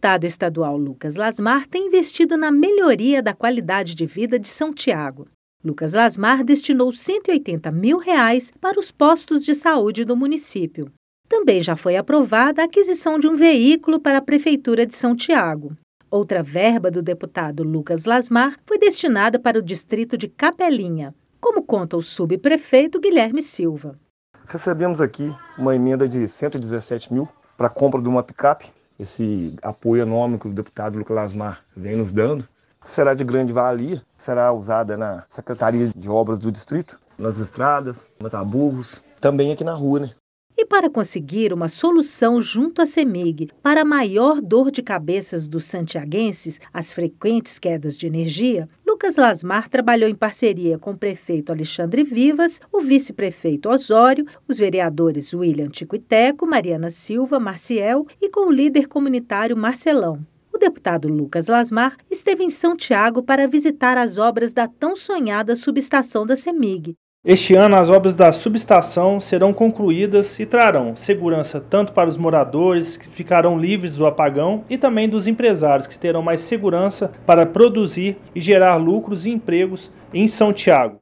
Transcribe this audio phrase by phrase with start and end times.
[0.00, 5.28] deputado estadual Lucas Lasmar tem investido na melhoria da qualidade de vida de São Tiago.
[5.62, 10.90] Lucas Lasmar destinou 180 mil reais para os postos de saúde do município.
[11.28, 15.76] Também já foi aprovada a aquisição de um veículo para a Prefeitura de São Tiago.
[16.10, 21.98] Outra verba do deputado Lucas Lasmar foi destinada para o distrito de Capelinha, como conta
[21.98, 23.98] o subprefeito Guilherme Silva.
[24.46, 28.79] Recebemos aqui uma emenda de 117 mil para a compra de uma picape.
[29.00, 32.46] Esse apoio econômico que o deputado Lucas Lasmar vem nos dando
[32.84, 39.02] será de grande valia, será usada na Secretaria de Obras do Distrito, nas estradas, mataburros,
[39.18, 40.10] também aqui na rua, né?
[40.54, 45.64] E para conseguir uma solução junto à CEMIG para a maior dor de cabeças dos
[45.64, 48.68] santiaguenses, as frequentes quedas de energia,
[49.00, 55.32] Lucas Lasmar trabalhou em parceria com o prefeito Alexandre Vivas, o vice-prefeito Osório, os vereadores
[55.32, 60.20] William Ticuiteco, Mariana Silva, Marciel e com o líder comunitário Marcelão.
[60.52, 65.56] O deputado Lucas Lasmar esteve em São Tiago para visitar as obras da tão sonhada
[65.56, 71.92] subestação da CEMIG, este ano, as obras da subestação serão concluídas e trarão segurança tanto
[71.92, 76.40] para os moradores, que ficarão livres do apagão, e também dos empresários, que terão mais
[76.40, 80.96] segurança para produzir e gerar lucros e empregos em São Tiago.